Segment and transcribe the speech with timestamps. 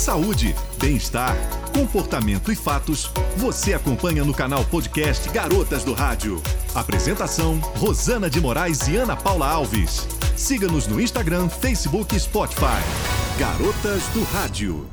[0.00, 1.36] Saúde, bem-estar,
[1.74, 6.40] comportamento e fatos, você acompanha no canal podcast Garotas do Rádio.
[6.74, 10.08] Apresentação: Rosana de Moraes e Ana Paula Alves.
[10.34, 12.80] Siga-nos no Instagram, Facebook e Spotify.
[13.38, 14.86] Garotas do Rádio.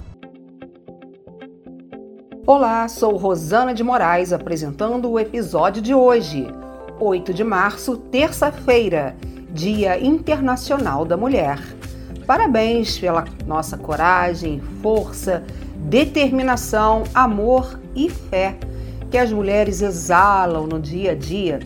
[2.46, 6.48] Olá, sou Rosana de Moraes apresentando o episódio de hoje,
[7.00, 9.16] 8 de março, terça-feira,
[9.54, 11.77] Dia Internacional da Mulher.
[12.28, 15.46] Parabéns pela nossa coragem, força,
[15.78, 18.58] determinação, amor e fé
[19.10, 21.62] que as mulheres exalam no dia a dia.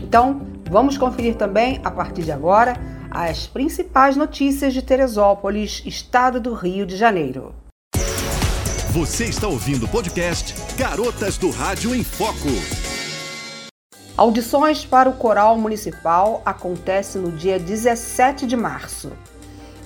[0.00, 2.74] Então, vamos conferir também, a partir de agora,
[3.10, 7.52] as principais notícias de Teresópolis, estado do Rio de Janeiro.
[8.92, 12.50] Você está ouvindo o podcast Garotas do Rádio em Foco.
[14.16, 19.10] Audições para o Coral Municipal acontece no dia 17 de março.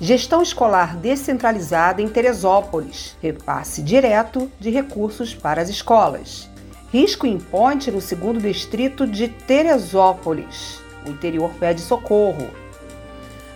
[0.01, 3.17] Gestão escolar descentralizada em Teresópolis.
[3.21, 6.49] Repasse direto de recursos para as escolas.
[6.93, 10.81] Risco em ponte no segundo distrito de Teresópolis.
[11.05, 12.49] O interior pede socorro.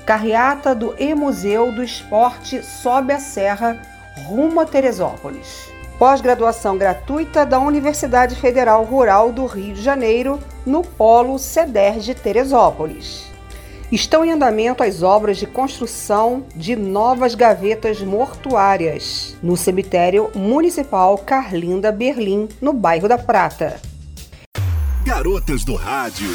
[0.04, 3.80] Carreata do E-Museu do Esporte sobe a serra
[4.26, 5.70] rumo a Teresópolis.
[5.96, 13.31] Pós-graduação gratuita da Universidade Federal Rural do Rio de Janeiro, no Polo CEDER de Teresópolis.
[13.92, 21.92] Estão em andamento as obras de construção de novas gavetas mortuárias no cemitério municipal Carlinda
[21.92, 23.78] Berlim, no bairro da Prata.
[25.04, 26.30] Garotas do Rádio.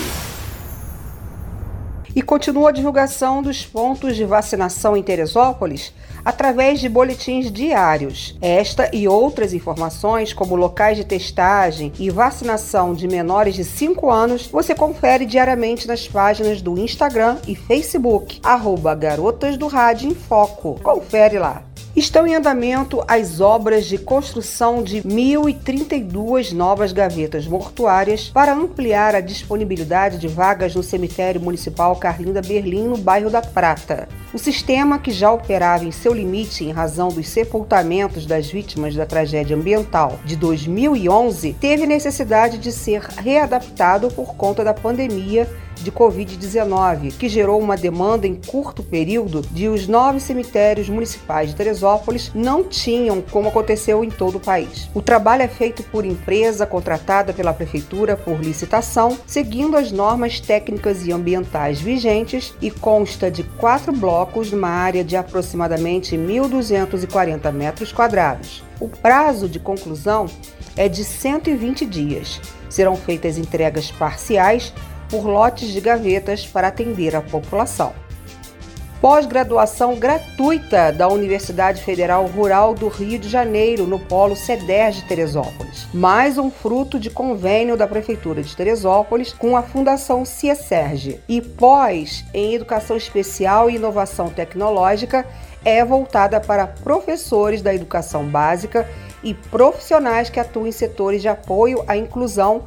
[2.18, 5.94] E continua a divulgação dos pontos de vacinação em Teresópolis
[6.26, 8.36] através de boletins diários.
[8.42, 14.48] Esta e outras informações, como locais de testagem e vacinação de menores de 5 anos,
[14.48, 20.80] você confere diariamente nas páginas do Instagram e Facebook, arroba Garotas do Rádio em Foco.
[20.82, 21.67] Confere lá.
[21.98, 29.20] Estão em andamento as obras de construção de 1.032 novas gavetas mortuárias para ampliar a
[29.20, 34.08] disponibilidade de vagas no cemitério municipal Carlinda Berlim, no bairro da Prata.
[34.32, 39.08] O sistema, que já operava em seu limite em razão dos sepultamentos das vítimas da
[39.08, 45.50] tragédia ambiental de 2011, teve necessidade de ser readaptado por conta da pandemia
[45.84, 51.56] de Covid-19, que gerou uma demanda em curto período de os nove cemitérios municipais de
[51.56, 54.90] Teresópolis não tinham, como aconteceu em todo o país.
[54.94, 61.06] O trabalho é feito por empresa contratada pela Prefeitura por licitação, seguindo as normas técnicas
[61.06, 68.64] e ambientais vigentes e consta de quatro blocos numa área de aproximadamente 1.240 metros quadrados.
[68.80, 70.28] O prazo de conclusão
[70.76, 72.40] é de 120 dias.
[72.70, 74.74] Serão feitas entregas parciais
[75.10, 77.94] por lotes de gavetas para atender a população.
[79.00, 85.88] Pós-graduação gratuita da Universidade Federal Rural do Rio de Janeiro, no Polo CEDER de Teresópolis.
[85.94, 91.22] Mais um fruto de convênio da Prefeitura de Teresópolis com a Fundação CIESERGE.
[91.30, 95.28] E pós em Educação Especial e Inovação Tecnológica
[95.64, 98.90] é voltada para professores da educação básica
[99.24, 102.64] e profissionais que atuam em setores de apoio à inclusão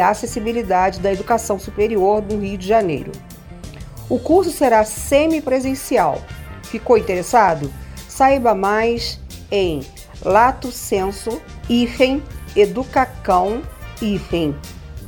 [0.00, 3.12] acessibilidade da educação superior do Rio de Janeiro.
[4.08, 6.22] O curso será semipresencial.
[6.62, 7.72] Ficou interessado?
[8.08, 9.82] Saiba mais em
[10.22, 12.22] Lato Senso, hífen,
[12.56, 13.62] Educacão,
[14.00, 14.54] hífen,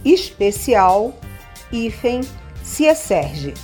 [0.04, 1.14] especial,
[1.70, 2.22] hífen,
[2.62, 3.54] Cieserge.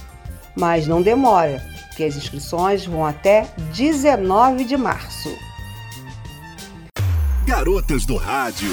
[0.55, 1.61] Mas não demora,
[1.97, 5.31] que as inscrições vão até 19 de março.
[7.45, 8.71] Garotas do Rádio.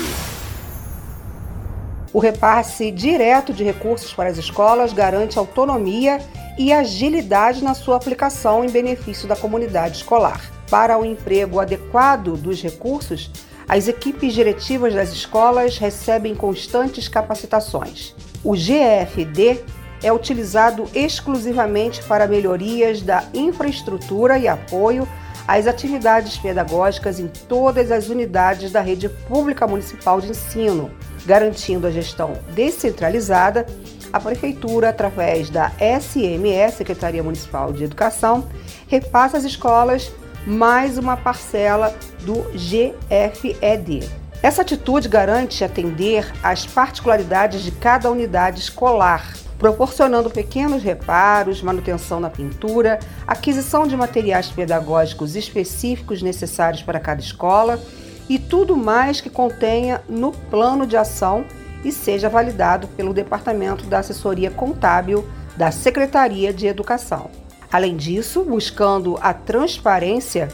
[2.11, 6.19] O repasse direto de recursos para as escolas garante autonomia
[6.57, 10.41] e agilidade na sua aplicação em benefício da comunidade escolar.
[10.71, 13.29] Para o emprego adequado dos recursos,
[13.67, 18.15] as equipes diretivas das escolas recebem constantes capacitações.
[18.43, 19.63] O GFD
[20.01, 25.07] é utilizado exclusivamente para melhorias da infraestrutura e apoio
[25.47, 30.91] às atividades pedagógicas em todas as unidades da rede pública municipal de ensino,
[31.25, 33.65] garantindo a gestão descentralizada.
[34.11, 38.47] A Prefeitura, através da SMS, Secretaria Municipal de Educação,
[38.87, 40.11] repassa às escolas
[40.47, 44.09] mais uma parcela do GFED.
[44.41, 52.29] Essa atitude garante atender às particularidades de cada unidade escolar, proporcionando pequenos reparos, manutenção na
[52.29, 57.79] pintura, aquisição de materiais pedagógicos específicos necessários para cada escola
[58.29, 61.43] e tudo mais que contenha no plano de ação
[61.83, 65.27] e seja validado pelo Departamento da Assessoria Contábil
[65.57, 67.29] da Secretaria de Educação.
[67.71, 70.47] Além disso, buscando a transparência,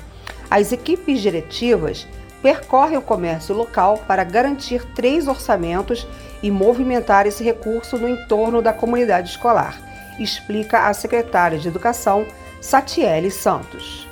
[0.49, 2.07] As equipes diretivas
[2.41, 6.07] percorrem o comércio local para garantir três orçamentos
[6.43, 9.75] e movimentar esse recurso no entorno da comunidade escolar,
[10.19, 12.25] explica a secretária de Educação,
[12.61, 14.07] Satiele Santos.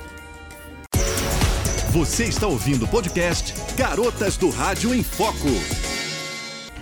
[1.94, 5.48] Você está ouvindo o podcast Garotas do Rádio em Foco.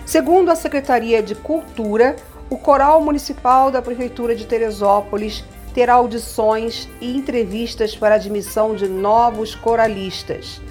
[0.05, 2.15] Segundo a Secretaria de Cultura,
[2.49, 5.43] o Coral Municipal da Prefeitura de Teresópolis
[5.73, 10.61] terá audições e entrevistas para admissão de novos coralistas.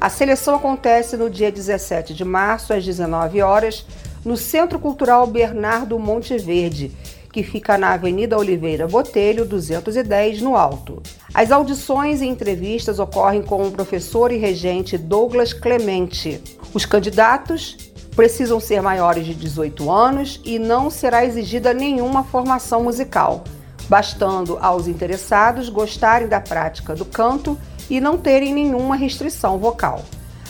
[0.00, 3.84] A seleção acontece no dia 17 de março, às 19 horas,
[4.24, 6.92] no Centro Cultural Bernardo Monteverde,
[7.32, 11.02] que fica na Avenida Oliveira Botelho, 210, no Alto.
[11.32, 16.40] As audições e entrevistas ocorrem com o professor e regente Douglas Clemente.
[16.72, 17.76] Os candidatos
[18.16, 23.44] precisam ser maiores de 18 anos e não será exigida nenhuma formação musical,
[23.88, 27.56] bastando aos interessados gostarem da prática do canto
[27.88, 30.02] e não terem nenhuma restrição vocal.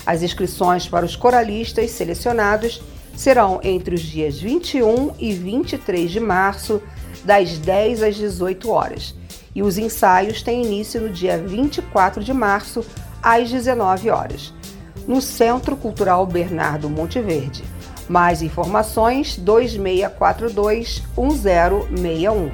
[0.05, 2.81] As inscrições para os coralistas selecionados
[3.19, 6.81] serão entre os dias 21 e 23 de março,
[7.25, 9.13] das 10 às 18 horas,
[9.53, 12.81] e os ensaios têm início no dia 24 de março,
[13.21, 14.53] às 19 horas,
[15.05, 17.61] no Centro Cultural Bernardo Monteverde.
[18.07, 22.51] Mais informações 2642 1061.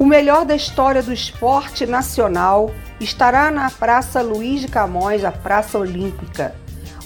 [0.00, 5.78] O melhor da história do esporte nacional estará na Praça Luiz de Camões, a Praça
[5.78, 6.59] Olímpica.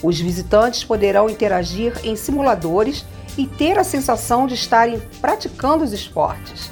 [0.05, 3.07] Os visitantes poderão interagir em simuladores
[3.39, 6.71] e ter a sensação de estarem praticando os esportes.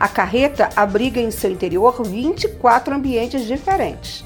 [0.00, 4.24] A carreta abriga em seu interior 24 ambientes diferentes,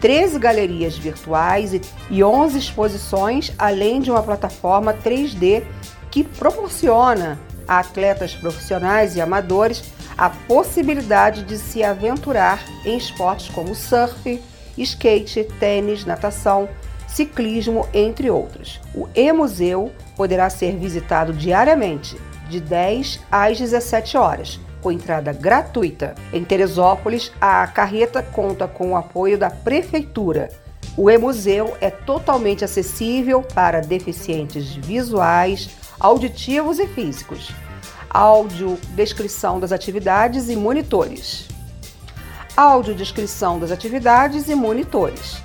[0.00, 1.78] 13 galerias virtuais
[2.10, 5.62] e 11 exposições, além de uma plataforma 3D
[6.10, 9.84] que proporciona a atletas profissionais e amadores
[10.16, 14.42] a possibilidade de se aventurar em esportes como surf,
[14.78, 16.70] skate, tênis, natação,
[17.12, 18.80] ciclismo, entre outros.
[18.94, 22.16] O e-museu poderá ser visitado diariamente,
[22.48, 26.14] de 10 às 17 horas, com entrada gratuita.
[26.32, 30.50] Em Teresópolis, a carreta conta com o apoio da Prefeitura.
[30.96, 37.52] O e-museu é totalmente acessível para deficientes visuais, auditivos e físicos
[38.12, 41.48] áudio, descrição das atividades e monitores.
[42.54, 45.42] Áudio, descrição das atividades e monitores.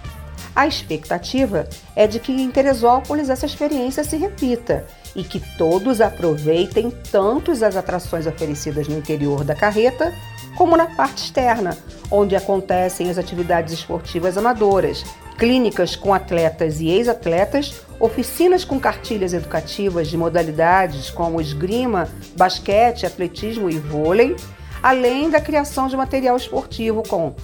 [0.57, 6.91] A expectativa é de que em Teresópolis essa experiência se repita e que todos aproveitem
[7.11, 10.11] tanto as atrações oferecidas no interior da carreta
[10.57, 11.77] como na parte externa,
[12.09, 15.05] onde acontecem as atividades esportivas amadoras,
[15.37, 23.69] clínicas com atletas e ex-atletas, oficinas com cartilhas educativas de modalidades como esgrima, basquete, atletismo
[23.69, 24.35] e vôlei,
[24.81, 27.35] além da criação de material esportivo com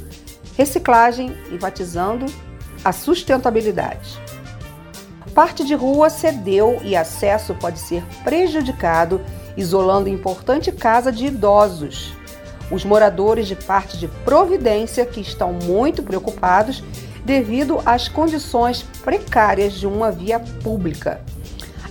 [0.57, 2.25] reciclagem, enfatizando
[2.83, 4.19] a sustentabilidade.
[5.33, 9.19] Parte de rua cedeu e acesso pode ser prejudicado,
[9.57, 12.13] isolando importante casa de idosos.
[12.71, 16.83] Os moradores de parte de Providência, que estão muito preocupados
[17.25, 21.21] devido às condições precárias de uma via pública.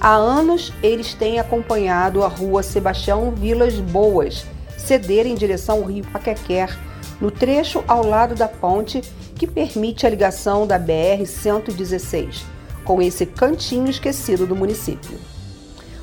[0.00, 4.44] Há anos eles têm acompanhado a rua Sebastião Vilas Boas
[4.82, 6.76] ceder em direção ao rio Paquequer,
[7.20, 9.02] no trecho ao lado da ponte
[9.34, 12.42] que permite a ligação da BR-116,
[12.84, 15.18] com esse cantinho esquecido do município.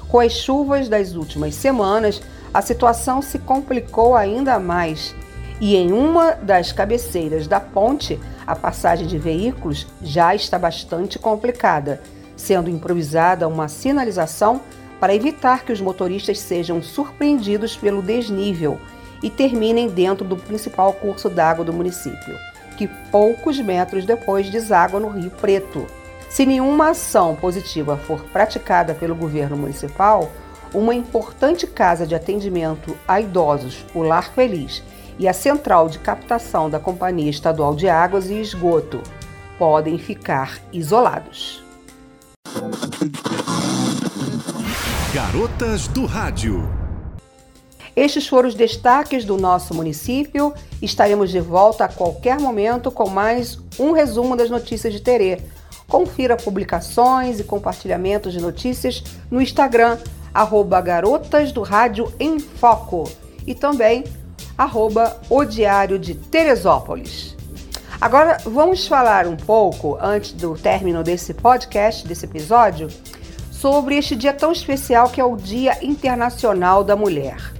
[0.07, 2.21] Com as chuvas das últimas semanas,
[2.53, 5.13] a situação se complicou ainda mais
[5.61, 12.01] e em uma das cabeceiras da ponte, a passagem de veículos já está bastante complicada,
[12.35, 14.61] sendo improvisada uma sinalização
[14.99, 18.79] para evitar que os motoristas sejam surpreendidos pelo desnível
[19.21, 22.38] e terminem dentro do principal curso d'água do município,
[22.77, 25.85] que poucos metros depois deságua no Rio Preto.
[26.29, 30.31] Se nenhuma ação positiva for praticada pelo governo municipal,
[30.73, 34.83] uma importante casa de atendimento a idosos, o Lar Feliz,
[35.17, 39.01] e a central de captação da Companhia Estadual de Águas e Esgoto
[39.57, 41.61] podem ficar isolados.
[45.13, 46.78] Garotas do Rádio.
[47.96, 50.53] Estes foram os destaques do nosso município.
[50.81, 55.39] Estaremos de volta a qualquer momento com mais um resumo das notícias de Terê.
[55.88, 59.98] Confira publicações e compartilhamentos de notícias no Instagram,
[60.34, 63.10] arroba Garotas do Rádio em Foco.
[63.46, 64.03] E também
[64.58, 67.36] arroba o Diário de Teresópolis.
[68.00, 72.88] Agora vamos falar um pouco, antes do término desse podcast, desse episódio,
[73.51, 77.58] sobre este dia tão especial que é o Dia Internacional da Mulher.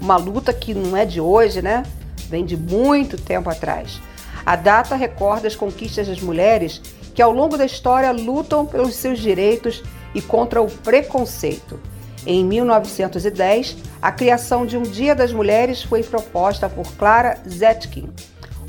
[0.00, 1.82] Uma luta que não é de hoje, né?
[2.28, 4.00] Vem de muito tempo atrás.
[4.44, 6.80] A data recorda as conquistas das mulheres
[7.14, 9.82] que, ao longo da história, lutam pelos seus direitos
[10.14, 11.78] e contra o preconceito.
[12.26, 18.08] Em 1910, a criação de um Dia das Mulheres foi proposta por Clara Zetkin,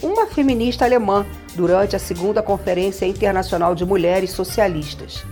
[0.02, 5.26] uma feminista alemã, durante a Segunda Conferência Internacional de Mulheres Socialistas.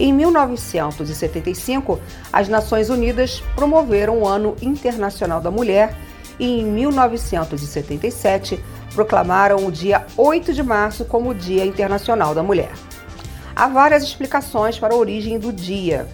[0.00, 1.98] Em 1975,
[2.32, 5.96] as Nações Unidas promoveram o Ano Internacional da Mulher
[6.38, 8.62] e, em 1977,
[8.94, 12.70] proclamaram o dia 8 de março como Dia Internacional da Mulher.
[13.56, 16.06] Há várias explicações para a origem do dia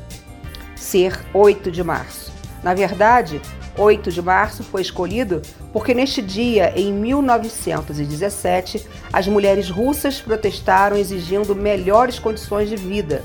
[0.74, 2.32] ser 8 de março.
[2.62, 3.38] Na verdade,
[3.76, 5.42] 8 de março foi escolhido
[5.74, 13.22] porque neste dia, em 1917, as mulheres russas protestaram exigindo melhores condições de vida.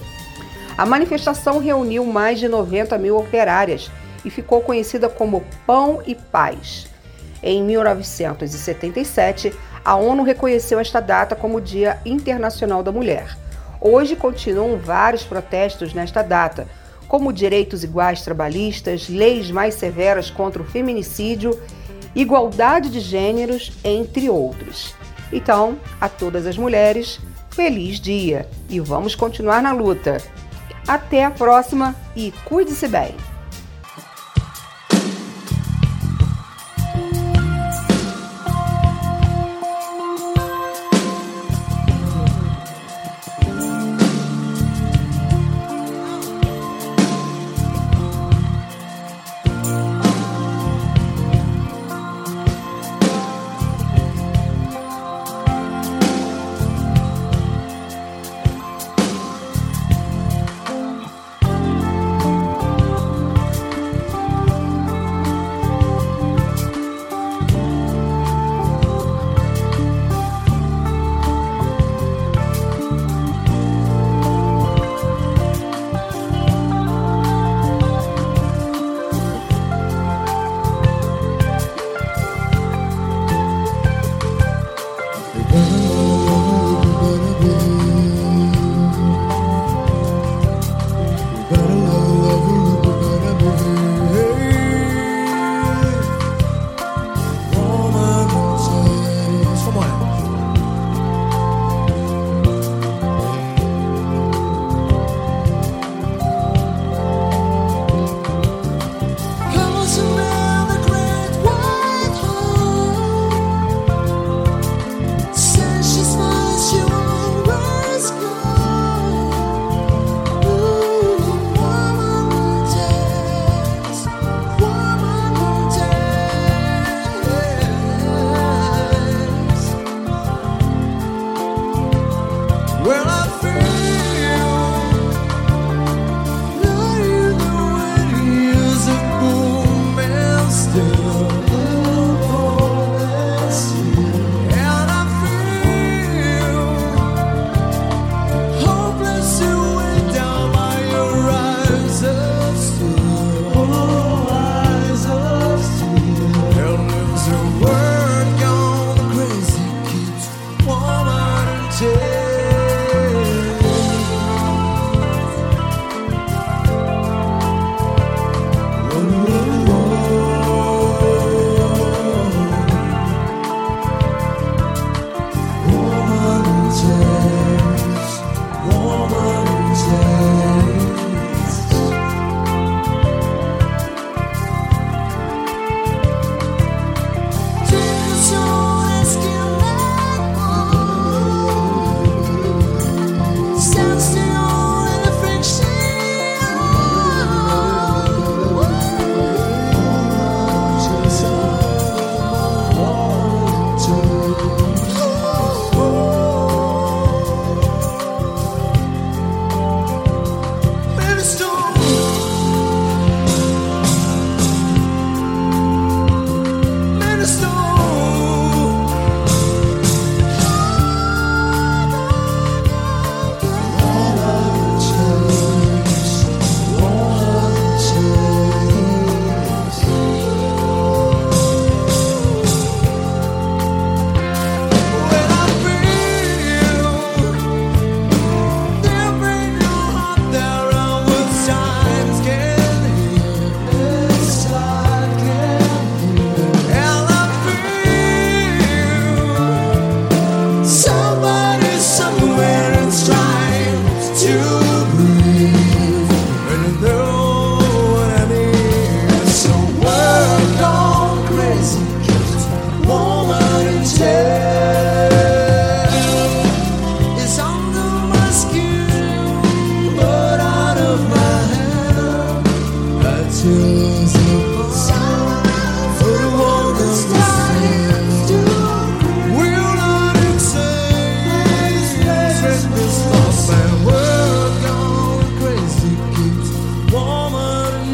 [0.80, 3.92] A manifestação reuniu mais de 90 mil operárias
[4.24, 6.88] e ficou conhecida como Pão e Paz.
[7.44, 13.38] Em 1977, a ONU reconheceu esta data como Dia Internacional da Mulher.
[13.82, 16.66] Hoje continuam vários protestos nesta data,
[17.10, 21.60] como direitos iguais trabalhistas, leis mais severas contra o feminicídio,
[22.16, 24.96] igualdade de gêneros, entre outros.
[25.30, 27.20] Então, a todas as mulheres,
[27.50, 30.24] feliz dia e vamos continuar na luta.
[30.90, 33.29] Até a próxima e cuide-se bem!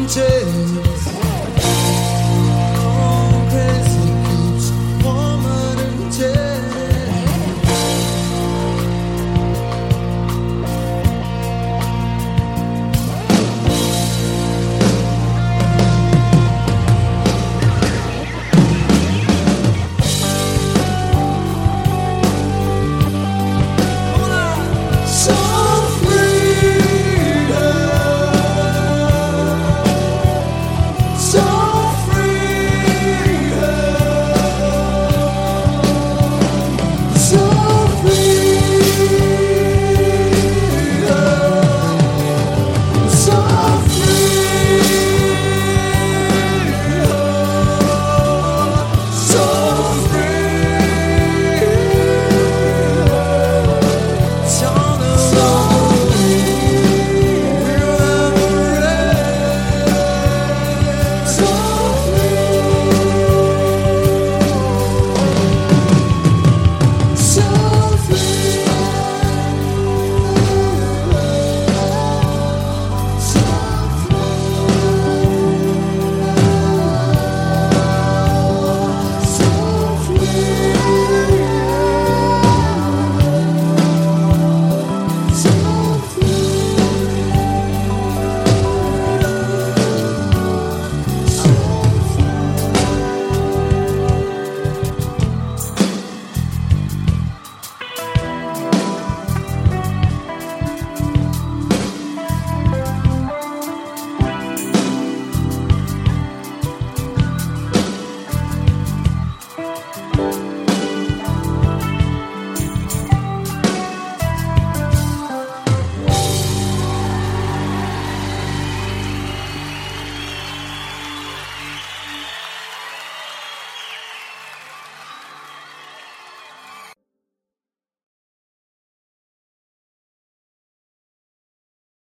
[0.06, 1.15] mountains